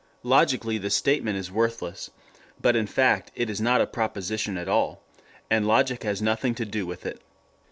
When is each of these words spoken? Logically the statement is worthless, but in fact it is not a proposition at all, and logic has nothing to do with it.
Logically 0.23 0.79
the 0.79 0.89
statement 0.89 1.37
is 1.37 1.51
worthless, 1.51 2.09
but 2.59 2.75
in 2.75 2.87
fact 2.87 3.29
it 3.35 3.51
is 3.51 3.61
not 3.61 3.81
a 3.81 3.85
proposition 3.85 4.57
at 4.57 4.67
all, 4.67 5.03
and 5.47 5.67
logic 5.67 6.01
has 6.01 6.23
nothing 6.23 6.55
to 6.55 6.65
do 6.65 6.87
with 6.87 7.05
it. 7.05 7.21